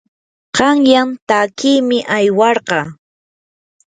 [0.55, 2.85] qanyan takiymi aywarqaa.